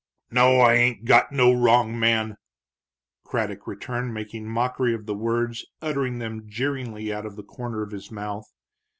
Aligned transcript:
"No, 0.31 0.61
I 0.61 0.73
ain't 0.73 1.05
got 1.05 1.31
no 1.31 1.53
wrong 1.53 1.99
man!" 1.99 2.35
Craddock 3.23 3.67
returned, 3.67 4.15
making 4.15 4.49
mockery 4.49 4.95
of 4.95 5.05
the 5.05 5.13
words, 5.13 5.63
uttering 5.79 6.17
them 6.17 6.49
jeeringly 6.49 7.13
out 7.13 7.27
of 7.27 7.35
the 7.35 7.43
corner 7.43 7.83
of 7.83 7.91
his 7.91 8.09
mouth. 8.09 8.51